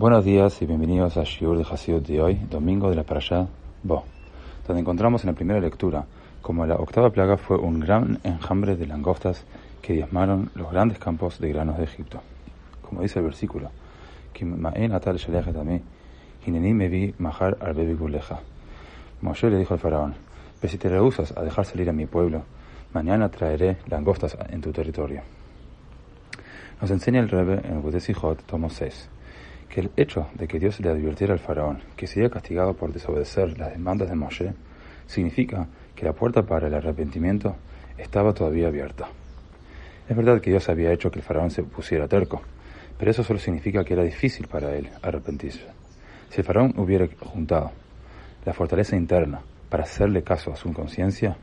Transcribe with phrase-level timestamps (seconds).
[0.00, 3.46] Buenos días y bienvenidos a Shiur de Hasidut de hoy, domingo de la Parashá
[3.82, 4.04] Bo,
[4.66, 6.06] donde encontramos en la primera lectura
[6.40, 9.44] como la octava plaga fue un gran enjambre de langostas
[9.82, 12.22] que diezmaron los grandes campos de granos de Egipto.
[12.80, 13.68] Como dice el versículo,
[19.20, 20.14] Moshe le dijo al faraón,
[20.62, 22.44] pero si te rehusas a dejar salir a mi pueblo,
[22.94, 25.20] mañana traeré langostas en tu territorio.
[26.80, 29.10] Nos enseña el Rebbe en Sijot, tomo 6
[29.70, 33.56] que el hecho de que Dios le advirtiera al faraón que sería castigado por desobedecer
[33.56, 34.52] las demandas de Moshe
[35.06, 37.56] significa que la puerta para el arrepentimiento
[37.96, 39.08] estaba todavía abierta.
[40.08, 42.42] Es verdad que Dios había hecho que el faraón se pusiera terco,
[42.98, 45.66] pero eso solo significa que era difícil para él arrepentirse.
[46.28, 47.70] Si el faraón hubiera juntado
[48.44, 51.36] la fortaleza interna para hacerle caso a su conciencia,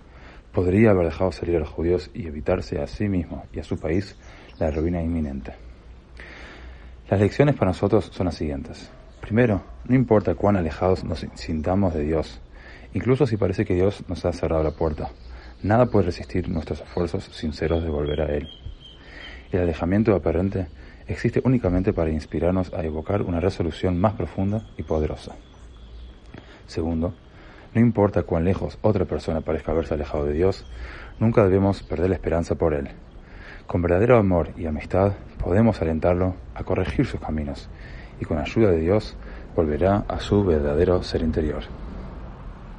[0.51, 3.79] podría haber dejado salir a los judíos y evitarse a sí mismo y a su
[3.79, 4.17] país
[4.59, 5.66] la ruina inminente.
[7.09, 8.91] Las lecciones para nosotros son las siguientes.
[9.21, 12.41] Primero, no importa cuán alejados nos sintamos de Dios,
[12.93, 15.11] incluso si parece que Dios nos ha cerrado la puerta,
[15.63, 18.49] nada puede resistir nuestros esfuerzos sinceros de volver a Él.
[19.53, 20.67] El alejamiento aparente
[21.07, 25.33] existe únicamente para inspirarnos a evocar una resolución más profunda y poderosa.
[26.65, 27.13] Segundo,
[27.73, 30.65] no importa cuán lejos otra persona parezca haberse alejado de Dios,
[31.19, 32.89] nunca debemos perder la esperanza por Él.
[33.67, 35.11] Con verdadero amor y amistad
[35.43, 37.67] podemos alentarlo a corregir sus caminos
[38.17, 39.17] y con ayuda de Dios
[39.57, 41.63] volverá a su verdadero ser interior.